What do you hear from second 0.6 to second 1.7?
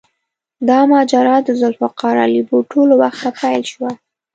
دا ماجرا د